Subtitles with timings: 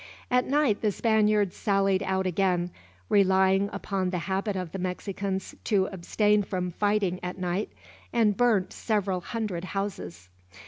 [0.31, 2.71] At night the Spaniards sallied out again,
[3.07, 7.71] relying upon the habit of the Mexicans to abstain from fighting at night,
[8.11, 10.29] and burnt several hundred houses.